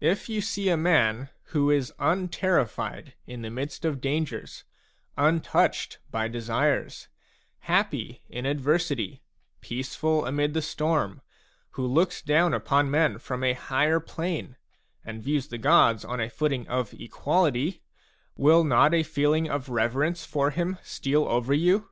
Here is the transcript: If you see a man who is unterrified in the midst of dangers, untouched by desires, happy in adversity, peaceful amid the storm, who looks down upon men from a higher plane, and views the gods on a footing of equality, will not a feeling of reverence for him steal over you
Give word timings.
If 0.00 0.28
you 0.28 0.42
see 0.42 0.68
a 0.68 0.76
man 0.76 1.28
who 1.46 1.72
is 1.72 1.92
unterrified 1.98 3.14
in 3.26 3.42
the 3.42 3.50
midst 3.50 3.84
of 3.84 4.00
dangers, 4.00 4.62
untouched 5.18 5.98
by 6.08 6.28
desires, 6.28 7.08
happy 7.62 8.22
in 8.28 8.46
adversity, 8.46 9.24
peaceful 9.60 10.24
amid 10.24 10.54
the 10.54 10.62
storm, 10.62 11.20
who 11.70 11.84
looks 11.84 12.22
down 12.22 12.54
upon 12.54 12.92
men 12.92 13.18
from 13.18 13.42
a 13.42 13.54
higher 13.54 13.98
plane, 13.98 14.54
and 15.04 15.24
views 15.24 15.48
the 15.48 15.58
gods 15.58 16.04
on 16.04 16.20
a 16.20 16.30
footing 16.30 16.68
of 16.68 16.94
equality, 16.94 17.82
will 18.36 18.62
not 18.62 18.94
a 18.94 19.02
feeling 19.02 19.50
of 19.50 19.68
reverence 19.68 20.24
for 20.24 20.50
him 20.50 20.78
steal 20.84 21.24
over 21.24 21.52
you 21.52 21.90